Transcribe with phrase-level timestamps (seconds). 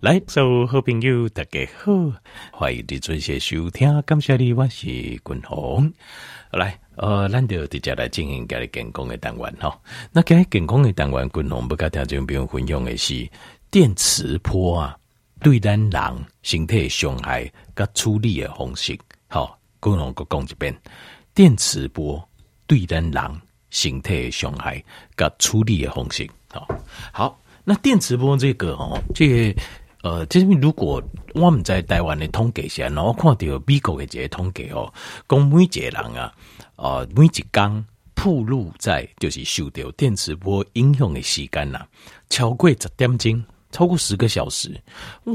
[0.00, 1.90] 来，所有好朋友大家好，
[2.52, 5.90] 欢迎你准时收听，感谢你，我是君鸿。
[6.52, 9.80] 来，呃，咱就直接来进行家里健康的单元哈。
[10.12, 13.26] 那今日健康的单元，君鸿不跟听众朋友分享的是
[13.70, 14.94] 电磁波啊，
[15.40, 18.96] 对咱人身体伤害跟处理的方式。
[19.28, 20.78] 好，君鸿搁讲一遍，
[21.32, 22.22] 电磁波
[22.66, 23.40] 对咱人
[23.70, 24.84] 身体的伤害
[25.14, 26.28] 跟处理的方式。
[26.52, 26.68] 好，
[27.10, 29.60] 好，那电磁波这个哦，这个。
[30.02, 31.02] 呃，就是如果
[31.34, 34.92] 我们在台湾的统计下，然后看到美国的这个统计哦，
[35.28, 36.32] 讲每一个人啊，
[36.76, 41.84] 呃，每一天暴露在就是受到电磁波影响的时间呐，
[42.30, 44.80] 超过十点钟，超过十个小时，
[45.24, 45.34] 哇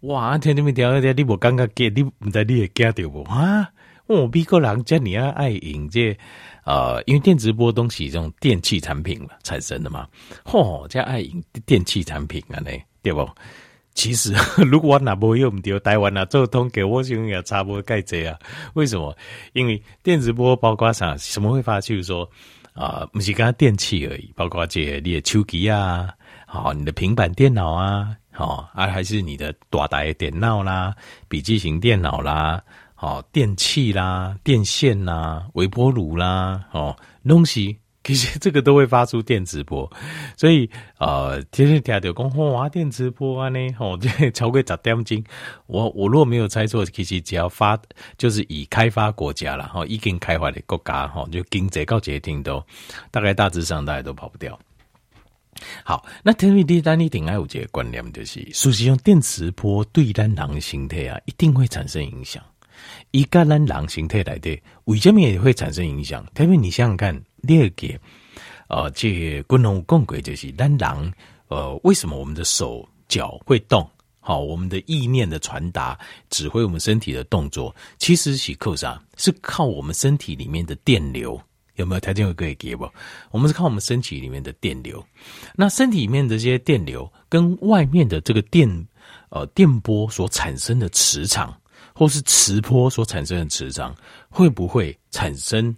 [0.00, 0.38] 哇！
[0.38, 1.00] 听听没听？
[1.00, 1.92] 听你无感觉惊？
[1.94, 3.68] 你唔知你会惊到无啊？
[4.06, 6.16] 哦，美国人这么爱用这，
[6.64, 10.06] 呃，因为电磁波东西这种电器产品嘛产生的嘛，
[10.44, 12.70] 吼，这爱用电器产品啊，呢
[13.02, 13.26] 对不？
[13.94, 14.34] 其实，
[14.70, 18.36] 如果我哪不用丢台湾啊，做通给我想也差不多盖这啊？
[18.74, 19.16] 为什么？
[19.52, 21.16] 因为电磁波包括啥？
[21.16, 21.80] 什么会发？
[21.80, 22.28] 就是说
[22.74, 26.12] 啊，不是刚刚电器而已，包括这你的手机啊，
[26.46, 30.94] 好，你的平板电脑啊，好，啊，还是你的大台电脑啦，
[31.28, 32.60] 笔记型电脑啦，
[32.96, 37.78] 好，电器啦，电线啦，微波炉啦，哦，东西。
[38.04, 39.90] 其实 这个都会发出电磁波，
[40.36, 45.24] 所以呃，天天听到讲哇，电磁波啊呢，哦，这超过十点钟。
[45.66, 47.80] 我我如果没有猜错，其实只要发
[48.18, 52.62] 就是以开发国家了哈，已经开发的国家哈，就经济高节听都
[53.10, 54.58] 大概大致上大家都跑不掉。
[55.82, 62.42] 好，那天地单你顶爱有这个观念就是，实际上电磁波对咱人形态啊，一定会产生影响。
[63.12, 66.26] 一个咱人形态来的，为什么也会产生影响？
[66.34, 67.18] 特别你想想看。
[67.44, 68.00] 第二个，
[68.68, 71.12] 呃，这个共同共轨就是当然，
[71.48, 73.88] 呃，为什么我们的手脚会动？
[74.26, 75.98] 好，我们的意念的传达，
[76.30, 78.98] 指挥我们身体的动作，其实是靠啥？
[79.18, 81.38] 是靠我们身体里面的电流，
[81.76, 82.88] 有没有条件会可以给不？
[83.30, 85.04] 我们是靠我们身体里面的电流。
[85.54, 88.66] 那身体里面的这些电流，跟外面的这个电，
[89.28, 91.54] 呃，电波所产生的磁场，
[91.94, 93.94] 或是磁波所产生的磁场，
[94.30, 95.76] 会不会产生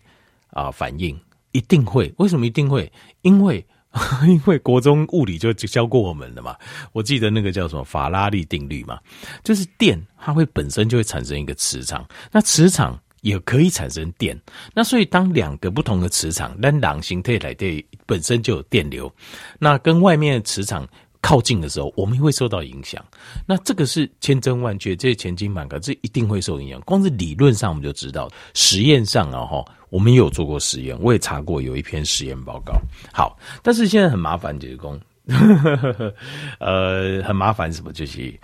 [0.51, 1.19] 啊、反应？
[1.57, 2.91] 一定会，为什么一定会？
[3.23, 3.65] 因为
[4.29, 6.55] 因为国中物理就教过我们的嘛。
[6.93, 8.99] 我记得那个叫什么法拉利定律嘛，
[9.43, 14.39] 就是电它会本身就会产生一个磁场，那磁场也可以产生电。
[14.75, 19.11] 那所以当两个不同的磁场，那两形态来对本身就有电流，
[19.59, 20.87] 那跟外面的磁场
[21.27, 23.05] 靠近的时候，我们会受到影响。
[23.47, 26.81] 那这个是千真万确，这是千金满格，这一定会受影响。
[26.83, 29.65] 光是理论上我们就知道，实验上啊哈。
[29.89, 32.75] 我们也有做过实验，我也查过有一篇实验报告。
[33.13, 35.01] 好，但是现在很麻烦，就是说，
[36.61, 37.93] 呃，很麻烦什么？
[37.93, 38.39] 就是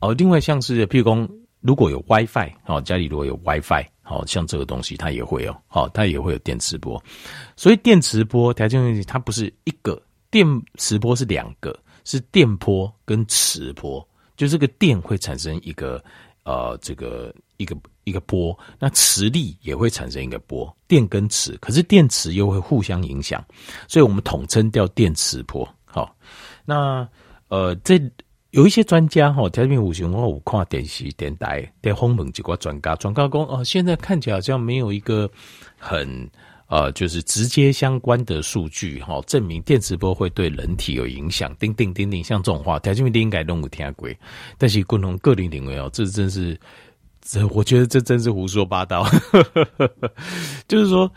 [0.00, 1.28] 哦，另外像是譬如说，
[1.62, 7.02] 如果有 WiFi，哦，家里如果有 WiFi，好像这个东西它也会有，好，它也会有电磁波。
[7.56, 10.46] 所以电磁波，条件问题它不是一个电
[10.76, 14.02] 磁波，是两个，是电波跟磁波，
[14.34, 16.02] 就这个电会产生一个
[16.44, 17.76] 呃，这个一个。
[18.06, 23.44] 一个波，那磁力也会产生一个波，电跟磁，可是电磁又会互相影响，
[23.88, 25.68] 所以我们统称叫电磁波。
[25.84, 26.14] 好，
[26.64, 27.04] 那
[27.48, 28.00] 呃，这
[28.50, 35.28] 有一些专家哈，条件五行我有看电视电台在访问几个专家，专家说哦，现在看起来好像没有一个
[35.76, 36.30] 很
[36.68, 41.54] 呃，就是直接相关的数据哈，证明电磁波会对人体有影响。
[41.56, 44.08] 叮叮叮叮，像这种话，条件你应该都有听过，
[44.58, 46.58] 但是共同个人认为哦，这真是。
[47.28, 49.04] 这我觉得这真是胡说八道，
[50.68, 51.10] 就是说，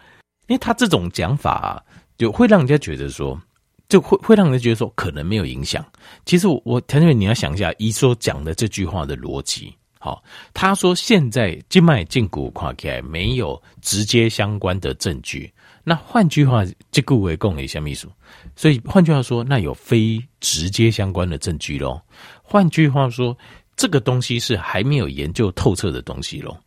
[0.48, 1.86] 因为他这种讲法，
[2.18, 3.40] 就会让人家觉得说，
[3.88, 5.86] 就会会让人觉得说可能没有影响。
[6.26, 9.72] 其实我我田总，你要想一下，一说讲的这句话的逻辑。
[10.00, 10.24] 好，
[10.54, 15.54] 他说现在静脉胫骨跨开没有直接相关的证据。
[15.84, 18.10] 那换句话，这个为共了一下秘书，
[18.56, 22.02] 所以换句话说，那有非直接相关的证据喽。
[22.42, 23.38] 换句话说。
[23.80, 26.60] 这个东西是还没有研究透彻的东西咯。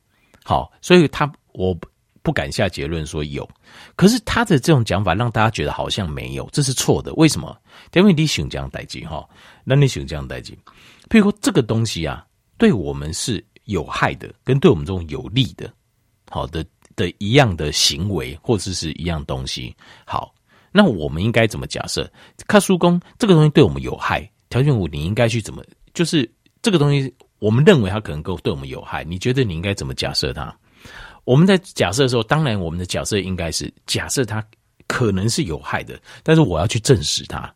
[0.43, 1.79] 好，所以他我
[2.23, 3.47] 不敢下结论说有，
[3.97, 7.13] 可是他的这种讲法让大家觉得好像没有，这是错的。
[7.17, 7.55] 为什么？
[7.93, 9.29] 因为你想这样代志哈，
[9.63, 10.55] 那你想这样代志，
[11.11, 12.25] 譬如说这个东西啊，
[12.63, 15.69] 对我们是有害的，跟对我们这种有利的，
[16.31, 16.65] 好的
[16.95, 19.75] 的一样的行为或者是一样东西。
[20.05, 20.33] 好，
[20.71, 22.09] 那我们应该怎么假设？
[22.47, 25.61] 看书工这个东西对我们有害，条件五你应该去怎么
[25.93, 26.31] 就是。
[26.63, 29.03] 这个东西，我们认为它可能够对我们有害。
[29.03, 30.57] 你觉得你应该怎么假设它？
[31.25, 34.41] 我们在假设的时候，当然我们的假设应该是假设它
[34.87, 37.53] 可能是有害的，但是我要去证实它。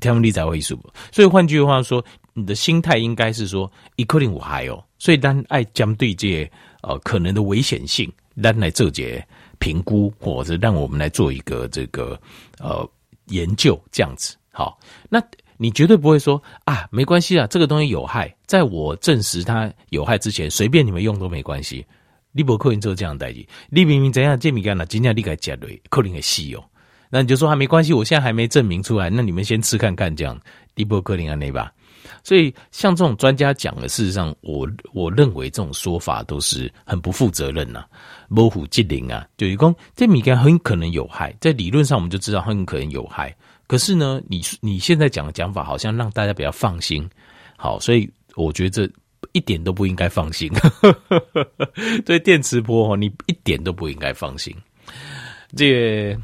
[0.00, 0.76] 天文地才会艺术，
[1.12, 2.04] 所以换句话说，
[2.34, 6.50] 你的心态应该是说，一克零五还有，所以当爱将对这
[6.82, 9.24] 呃可能的危险性，让来做些
[9.58, 12.20] 评估，或者让我们来做一个这个
[12.58, 12.86] 呃
[13.26, 14.36] 研究，这样子。
[14.50, 14.78] 好，
[15.08, 15.22] 那
[15.56, 21.86] 你绝对不会说啊，没关系啊，这个东西有害，在我证实它有害之前，随便你们用都没关系。
[22.32, 26.64] 你不可能做这样代志，你明明怎样这米干了，今天你给加雷，可能会死哦。
[27.08, 30.36] 那你就说还没关系，我现在还没证明出来，那你们先吃看看这样。
[30.74, 31.72] 你不可能啊，那吧？
[32.22, 37.88] 所以像这种专家讲的，事实上我我认为这种说法都是很不负责任呐、啊，
[38.28, 43.34] 模糊机灵啊，就是说这米干很可能有害，在理论上我们就知道很可能有害。
[43.66, 47.08] 可是呢，你你现在讲的讲法好像让大家比较放心，
[47.56, 48.92] 好，所以我觉得这
[49.32, 50.52] 一点都不应该放心。
[52.04, 54.54] 对电磁波哦，你一点都不应该放心。
[55.56, 56.20] 这个、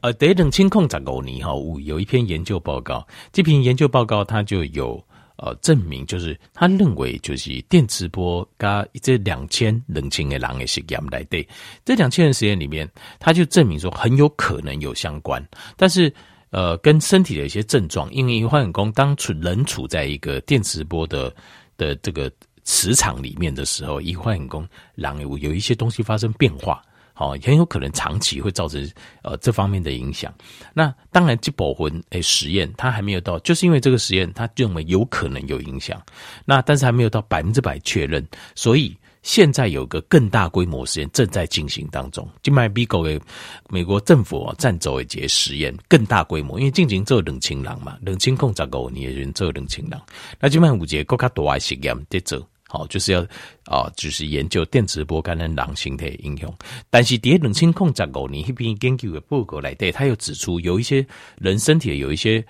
[0.00, 1.52] 呃，得冷清控长欧尼哈，
[1.84, 5.02] 有一篇研究报告，这篇研究报告它就有
[5.36, 11.46] 呃证明，就是他认为就是电磁波加这两千冷清的人的实验来对，
[11.84, 12.88] 这两千人实验里面，
[13.18, 15.42] 他就证明说很有可能有相关，
[15.76, 16.12] 但是。
[16.54, 21.34] 呃，跟身体的一些症状，因为化工当处人处在一个电磁波的
[21.78, 22.30] 的这个
[22.62, 26.82] 磁场里面的时候，一化工然有有一些东西发生变化，
[27.14, 28.88] 好，很有可能长期会造成
[29.22, 30.32] 呃这方面的影响。
[30.72, 36.00] 那当然，这保魂诶实验它还没有到，就是因为这个实验它认为有可能有影响，
[36.44, 38.96] 那但是还没有到百分之百确认，所以。
[39.22, 43.20] 现在有个更大规模实验正在进行当中，就卖美国的
[43.68, 50.02] 美国政府哦赞助一节实验更大规模，因为进行做冷清狼嘛，冷清控十五年的人做冷清狼，
[50.40, 53.20] 那就卖五节更加大的实验在做，好就是要
[53.66, 56.54] 啊，就是研究电磁波感染狼形态应用。
[56.88, 61.06] 但是第一冷清控十五年一篇研究的报告来对，他又指出有一些
[61.38, 62.42] 人身体有一些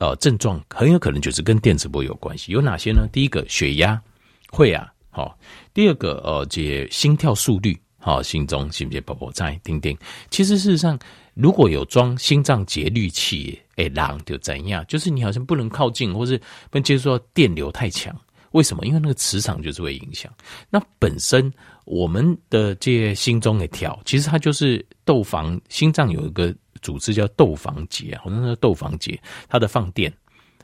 [0.00, 2.50] 呃症状，很有可能就是跟电磁波有关系。
[2.50, 3.06] 有哪些呢？
[3.12, 4.02] 第一个血压
[4.50, 4.92] 会啊。
[5.10, 5.38] 好，
[5.72, 9.96] 第二个呃，这心跳速率，好，心中心节宝宝在听听。
[10.28, 10.98] 其实事实上，
[11.34, 14.84] 如果有装心脏节律器，诶，狼就怎样？
[14.88, 16.36] 就是你好像不能靠近，或是
[16.68, 18.12] 不能接受到电流太强。
[18.52, 18.86] 为什么？
[18.86, 20.32] 因为那个磁场就是会影响。
[20.70, 21.52] 那本身
[21.84, 30.12] 我们的这些心中的跳，其实它就是窦房，心脏有一个组织叫窦房结，好像是窦房结，它的放电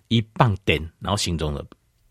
[0.09, 1.65] 一放电，然后心中的。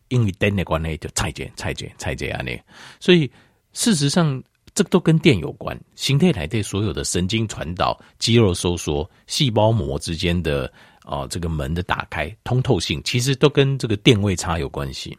[0.10, 2.44] 因为电的关系，就拆解、拆解、拆解啊！
[2.46, 2.56] 那
[3.00, 3.28] 所以
[3.72, 4.44] 事实上，
[4.76, 5.76] 这都跟电有关。
[5.96, 10.72] 形态来对所有的神经传导、肌肉收缩、细胞膜之间的
[11.02, 15.18] 啊、呃，这个门的打开、通透性，其实都跟这个电位差有关系。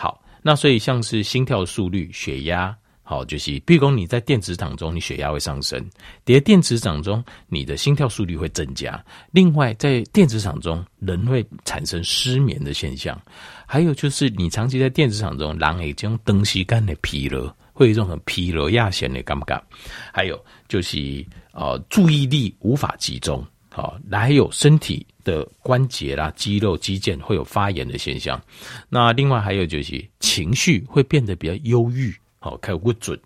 [0.00, 2.72] 好，那所以像是心跳速率、血压。
[3.02, 5.82] 好，就是，譬如你在电磁场中，你血压会上升；
[6.24, 9.02] 在电磁场中，你的心跳速率会增加。
[9.32, 13.20] 另外，在电磁场中，人会产生失眠的现象。
[13.66, 19.60] 还有就是，你长期在电磁场中，人会这种东西干的疲劳，会有一种很疲劳、亚闲的感觉。
[20.12, 23.44] 还有就是，呃，注意力无法集中。
[23.70, 28.40] 好，还有身体的关节啦、肌肉、肌腱会有发炎的现象。
[28.88, 32.14] 那另外还有就是，情绪会变得比较忧郁。
[32.40, 33.18] 好，开不准。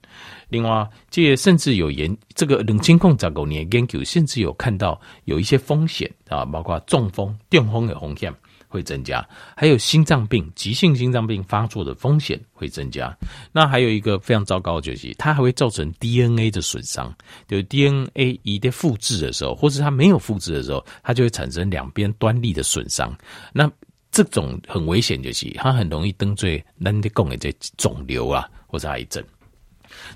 [0.48, 8.34] 另外，这甚至有研这个冷清控早狗年研究，甚至有看到有一些风险啊，包括中风、电风的风险
[8.72, 9.24] 会增加，
[9.54, 13.16] 还有心脏病、急性心脏病发作的风险会增加。
[13.52, 17.14] 那还有一个非常糟糕的就是，它还会造成 DNA 的损伤，
[17.46, 23.14] 就是 DNA 一旦复制的时候，或是它没有复制的时候，它就会产生两边端粒的损伤。
[23.52, 23.70] 那
[24.10, 28.48] 这种很危险，就是它很容易登最难的讲的这肿瘤啊。
[28.72, 29.22] 或者癌症，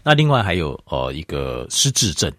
[0.02, 2.32] 那另外还有呃一个失智症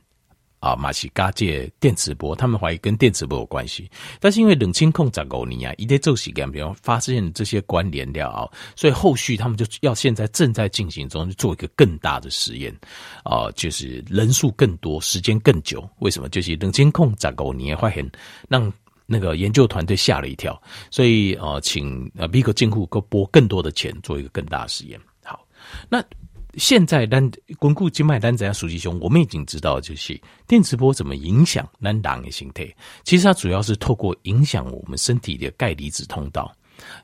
[0.59, 12.75] 啊，马西嘎借电磁波，他们怀疑跟电磁波有关系，但是因为冷清控在狗尼啊，一旦做实验，比方发现这些关联掉啊，所以后续他们就要现在正在进行中做一个更大的实验
[13.23, 15.87] 啊，就是人数更多，时间更久。
[15.99, 16.27] 为什么？
[16.29, 18.09] 就是冷清控在狗尼发现
[18.49, 18.71] 让
[19.05, 20.61] 那个研究团队吓了一跳，
[20.91, 24.99] 所以呃，请呃美国政府给拨更多的钱做一个更大的实验。
[25.23, 25.45] 好
[25.89, 26.03] 那
[26.57, 32.67] 现在单巩固静脉单子啊，数据兄，我们已经知道就是电磁波怎么影响咱人的形态。
[33.03, 36.51] 其实它主要是透过影响我们身体的钙离子通道，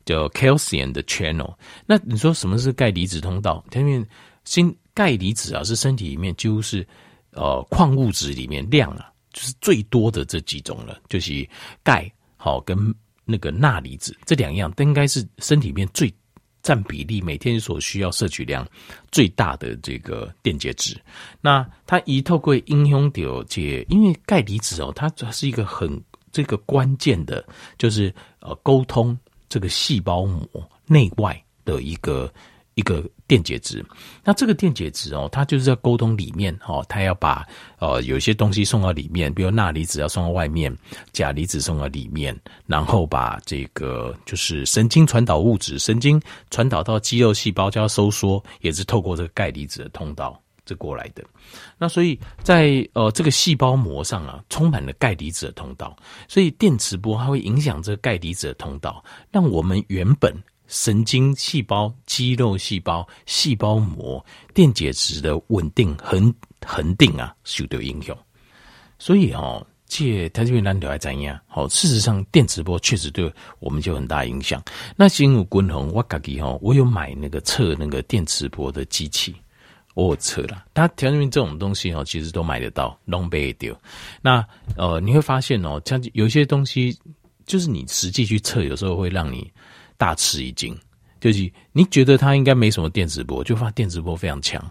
[0.05, 1.53] 叫 calcium 的 channel。
[1.85, 3.63] 那你说什么是钙离子通道？
[3.73, 4.03] 因为
[4.43, 6.85] 锌钙离子啊，是身体里面几乎是
[7.31, 11.47] 呃矿物质里面量啊，就是最多的这几种了，就是
[11.83, 12.75] 钙好跟
[13.23, 16.11] 那个钠离子这两样，都应该是身体里面最。
[16.63, 18.67] 占比例每天所需要摄取量
[19.11, 20.99] 最大的这个电解质，
[21.41, 26.01] 那它一透过影响到这，因为钙离子哦，它主要是一个很
[26.31, 27.45] 这个关键的，
[27.77, 29.15] 就是呃沟通
[29.47, 30.47] 这个细胞膜，
[30.87, 32.33] 内外的一个。
[32.75, 33.85] 一个电解质，
[34.23, 37.45] 那这个电解质哦，它就是在沟通里面哦，它要把
[37.79, 40.75] 呃有些东西送到里面，比如钠离子要送到外面，
[41.11, 51.23] 钾离子送到里面，然后把这个就是神经传导物质，神经传导到肌肉细胞叫收缩，也是透过这个钙离子的通道这过来的。
[51.77, 55.95] 那所以在呃这个细胞膜上啊，充满了钙离子的通道，
[56.27, 60.33] 所以电磁波它会影响这个钙离子的通道，让我们原本。
[60.67, 66.33] 神经细胞、肌肉细胞、细胞膜电解质的稳定恒
[66.65, 68.17] 恒定啊，受到影响。
[68.97, 71.39] 所以哦，借它这边难聊来怎样？
[71.45, 74.63] 好，事实上电磁波确实对我们就很大影响。
[74.95, 79.35] 那新武军宏，我自己哈，我有买那个测那个电磁波的机器，
[79.93, 80.65] 我测了。
[80.73, 83.77] 它调节这种东西哦，其实都买得到，long bay 丢。
[84.21, 84.43] 那
[84.77, 86.97] 呃，你会发现哦，像有些东西，
[87.45, 89.51] 就是你实际去测，有时候会让你。
[89.97, 90.77] 大吃一惊，
[91.19, 94.63] 就是你觉得它应该没什么电磁波，就发现电磁波非常强。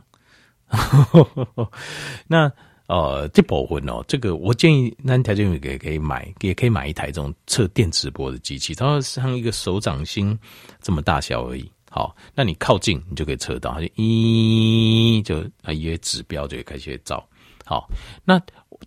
[2.27, 2.51] 那
[2.89, 10.39] 呃，这部分哦，这个我建议那条件也可以买，也可以买一台这种测电磁波的机器，它像一个手掌心
[10.81, 11.71] 这么大小而已。
[11.91, 17.27] 好，那你靠近你就可以测到，它就一就啊一些指标就会开始照。
[17.65, 17.89] 好，
[18.25, 18.41] 那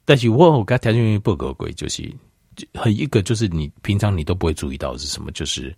[0.03, 2.11] 但是我我跟条件不合规，就是
[2.73, 5.75] 很一个就是你平常你都不会注意到的是什么，就是。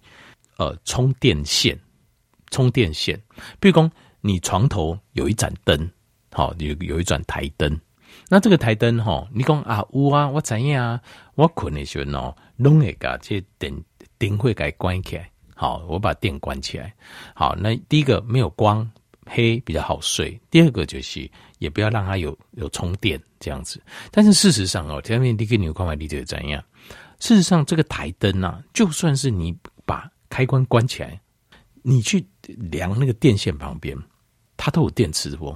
[0.57, 1.79] 呃，充电线，
[2.49, 3.15] 充电线，
[3.61, 5.89] 譬如说你床头有一盏灯，
[6.31, 7.79] 好，有有一盏台灯，
[8.27, 10.99] 那这个台灯哈，你讲啊，有啊，我知样，
[11.35, 13.71] 我困的时候呢，弄一个这电
[14.17, 16.91] 灯会给关起来，好，我把电关起来，
[17.35, 18.89] 好，那第一个没有光，
[19.27, 26.63] 黑比较好睡，第二个就是也不要让它有有充电这样子，但是事实上哦，前面你跟你有看法理解怎样？
[27.19, 31.19] 事实上，这个台灯啊，就算是你把开关关起来，
[31.81, 33.97] 你去量那个电线旁边，
[34.55, 35.51] 它都有电磁波，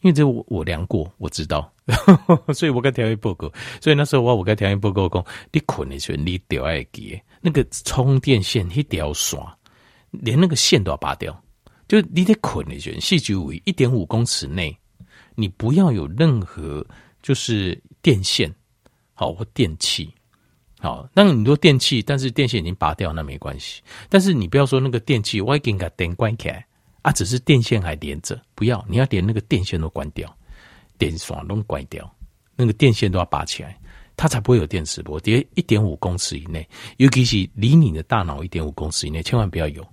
[0.00, 1.72] 因为这我我量过，我知道，
[2.54, 3.52] 所以我跟调音报告。
[3.80, 9.40] 所以那时候我我跟调音报告讲，你困的时候你掉爱给那个充电线一条线，
[10.10, 11.42] 连那个线都要拔掉。
[11.88, 14.76] 就你得捆的时候，细距为一点五公尺内，
[15.34, 16.84] 你不要有任何
[17.22, 18.52] 就是电线
[19.14, 20.12] 好或电器。
[20.86, 23.82] 好，那你说电器，但是电线已经拔掉，那没关系。
[24.08, 26.64] 但是你不要说那个电器，我已经把电关起来
[27.02, 30.32] 啊，只是电线还连着，不要，你要连那个电线都关掉，
[30.96, 32.08] 电线都关掉，
[32.54, 33.76] 那个电线都要拔起来，
[34.16, 35.18] 它才不会有电磁波。
[35.18, 36.64] 跌一点五公尺以内，
[36.98, 39.84] 尤其是离你的大脑一点五公尺以内，千万不要有。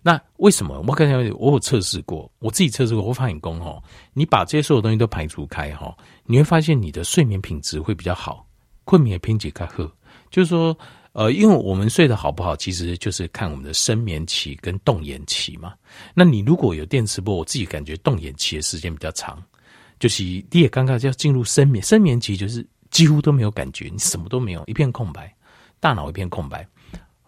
[0.00, 0.82] 那为什么？
[0.88, 3.82] 我刚才我有测试过，我自己测试过，我发现功哦，
[4.14, 8.46] 你把这些所有东西都排除开哈，你会发现你的睡眠品质会比较好，
[8.84, 9.84] 困眠品质更好。
[10.32, 10.76] 就是说，
[11.12, 15.74] 呃，因为我们睡得好不好，其实就是看我们的深眠期跟动眼期嘛。
[16.14, 19.40] 那你如果有电磁波，我自己感觉动眼期的时间比较长，
[20.00, 25.32] 就是你也刚刚要进入深眠，深眠期就是几乎都没有感觉，你什么都没有，一片空白，
[25.78, 26.66] 大脑一片空白，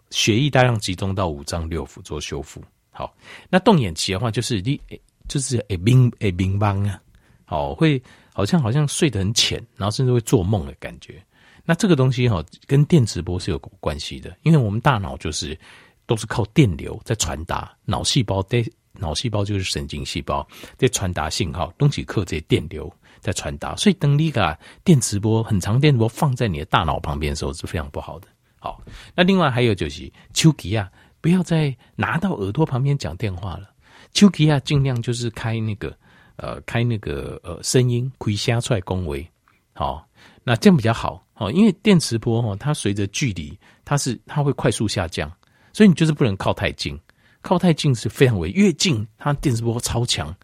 [0.08, 2.64] 血液大量集中到五脏六腑做修复。
[2.90, 3.14] 好，
[3.50, 4.80] 那动眼期的话，就是你
[5.28, 6.98] 就是诶冰诶冰棒啊，
[7.44, 11.22] 好，会好像好像睡得很浅，然后甚至会做梦的感觉。
[11.64, 15.58] 那这个东西哈，跟电磁波是有关系的，因为我们大脑就是
[16.06, 28.28] 都是靠电流在传达，脑细胞的脑细胞就是神经细胞在传达信号，东西靠这些电流在传达，所以当你把电磁波很长电磁波放在你的大脑旁边的时候是非常不好的。
[28.58, 28.82] 好，
[29.14, 30.90] 那另外还有就是手机啊，
[31.22, 33.70] 不要再拿到耳朵旁边讲电话了，
[34.12, 35.96] 手机啊尽量就是开那个
[36.36, 39.26] 呃开那个呃声音可以瞎出来恭维，
[39.72, 40.06] 好，
[40.44, 41.23] 那这样比较好。
[41.36, 45.30] 哦，因为电磁波哦，它随着距离，它是它会快速下降，
[45.72, 46.98] 所以你就是不能靠太近，
[47.42, 50.34] 靠太近是非常危，越近它电磁波超强，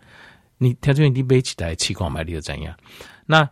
[0.59, 2.77] 你调节你背起来气管埋力的怎样？
[3.25, 3.49] 那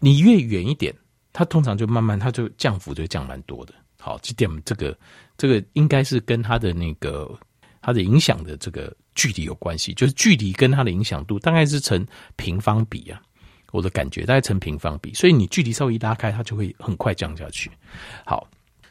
[0.00, 0.94] 你越远一点，
[1.32, 3.74] 它通常就慢慢它就降幅就降蛮多的。
[3.98, 4.96] 好，这点这个
[5.38, 7.34] 这个应该是跟它的那个
[7.80, 12.06] 它的影响的这个距离有关系，就是距离跟它的影响度大概是成
[12.36, 13.22] 平方比啊。
[13.72, 17.68] 我的感觉大概成平方比，所以你距离稍微一拉开，它就会很快降下去。
[18.24, 18.46] 好，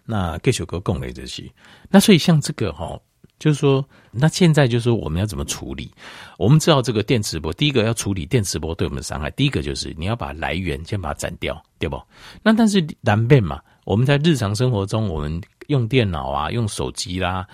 [0.06, 1.50] 那给首歌共雷这些，
[1.90, 3.00] 那所以像这个哈，
[3.40, 5.90] 就是说，那现在就是说我们要怎么处理？
[6.38, 12.02] 我们知道这个电磁波，第一个要处理电磁波对我们的伤害，第一个就是你要把来源先把它斩掉，对不？
[12.44, 17.48] 那但是难辨嘛，我们在日常生活中，我们用电脑啊，用手机啦，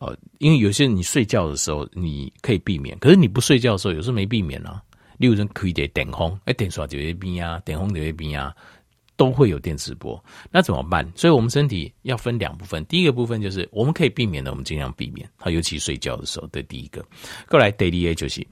[0.00, 4.82] 呃，因为有些你睡觉的时候你可以避免，可是你不睡觉的时候，有时候没避免啊。
[5.18, 8.54] 例如说开的电风，哎，电刷就会变啊，电风就会变啊，
[9.16, 11.10] 都会有电磁波，那怎么办？
[11.14, 15.28] 所以我们身体要分两部分，第一个部分就是我们可以避免的，我们尽量避免。
[15.36, 17.04] 好，尤其睡觉的时候，对，第一个。
[17.48, 18.44] 过来 daily A 就是，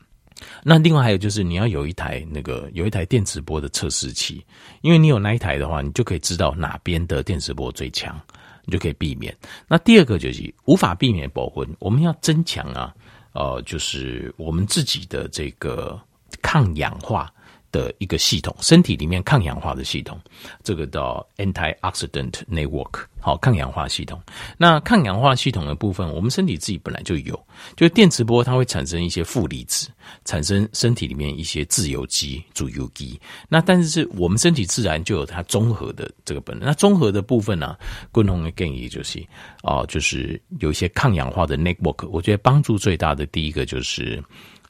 [0.62, 4.45] 那另外还有就是你要有一台那个有一台电磁波的测试器，
[4.83, 8.21] 因为你有那一台的话，你就可以知道哪边的电磁波最强，
[8.64, 9.37] 你就可以避免。
[9.66, 12.95] 那第二个就是无法避免保温，我们要增强啊，
[13.33, 16.00] 呃，就是我们自己的这个
[16.42, 17.32] 抗氧化。
[17.72, 20.20] 的一个系统，身体里面抗氧化的系统，
[20.62, 24.20] 这个叫 antioxidant network，好，抗氧化系统。
[24.58, 27.34] 那抗氧化系统的部分，我们身体自己本来就有，
[27.75, 29.88] 就是电磁波它会产生一些负离子，
[30.26, 33.18] 产生身体里面一些自由基、主由基。
[33.49, 36.68] 那但是是我们身体自然就有它综合的这个本能。
[36.68, 37.75] 那综合的部分呢、
[38.11, 39.18] 共同的建议就是
[39.62, 42.06] 哦、就是有一些抗氧化的 network。
[42.08, 44.22] 我觉得帮助最大的第一个就是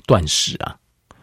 [0.07, 0.77] 断食啊。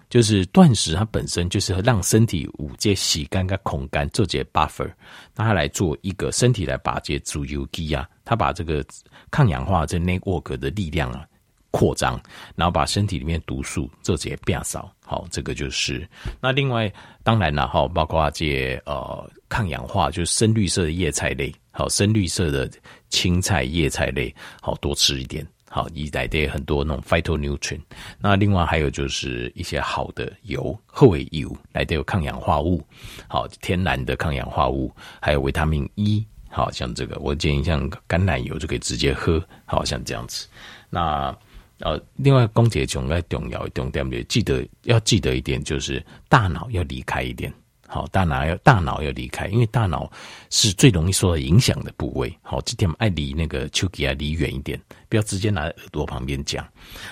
[0.09, 4.91] 就是断食，它本身就是让身体五阶洗干干、控干，做些 buffer，
[5.35, 8.83] 那它来做一个身体来把这些自由基啊，它把这个
[9.29, 11.23] 抗氧化这 network 的力量啊
[11.71, 12.19] 扩张，
[12.55, 14.91] 然后把身体里面毒素做些变少。
[15.05, 16.07] 好，这个就是
[16.41, 22.67] 那另外当然了哈，包括这些呃抗氧化，就是深绿色的叶菜类，好，深绿色的
[23.09, 25.45] 青菜叶菜类，好多吃一点。
[25.69, 27.81] 好，一来的很多那种 phytonutrient，
[28.19, 32.83] 那另外还有就是一些好的油，后尾油来的有抗氧化物，
[33.27, 40.47] 好，天然的抗氧化物，还有维他命 E，好像这个我建议像橄榄油就可以直接喝，好像这样子。
[40.89, 41.35] 那
[41.81, 44.23] 呃，另外公解重要重要一点，对不对？
[44.23, 47.53] 记得要记得一点，就是大脑要离开一点。
[47.89, 50.09] 好，大脑要大脑要离开，因为大脑
[50.51, 52.31] 是最容易受到影响的部位。
[52.43, 54.79] 好，这点爱离那个丘吉亚离远一点，
[55.09, 56.65] 不要直接拿在耳朵旁边讲。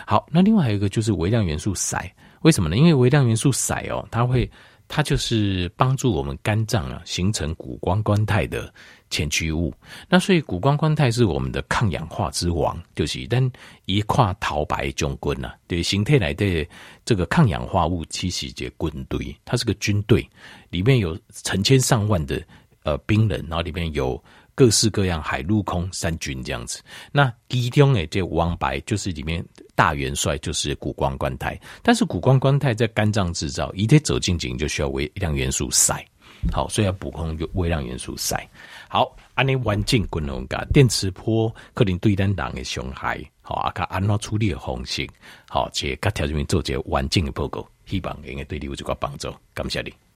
[0.06, 2.10] 好，那另外还有一个就是微量元素硒，
[2.44, 2.78] 为什么呢？
[2.78, 4.50] 因为微量元素硒哦，它会。
[4.90, 8.74] 它就是帮助我们肝脏啊形成谷胱甘肽的
[9.10, 9.74] 前驱物，
[10.10, 13.52] 那所以谷胱甘肽是我们的抗氧化之王，就是但
[13.86, 16.68] 一跨桃白中军呐，对形态来的
[17.06, 20.28] 这个抗氧化物其实是军队，它是个军队，
[20.70, 22.42] 里面有成千上万的
[22.84, 24.22] 呃兵人，然后里面有。
[24.58, 36.04] 各式各样海陆空三军这样子，那其中诶这王白就是里面大元帅就是谷胱甘肽，但是谷胱甘肽在肝脏制造，一旦走进去就需要微量元素硒，
[36.52, 38.36] 好，所以要补充微量元素硒。
[38.90, 45.08] 好，安尼环境均衡噶电磁波可能对咱人的伤害，好啊，较安怎处理的方式，
[45.50, 49.94] 好，且甲条件面做一个完整的报告，希望应该对你有一个帮助，感谢你。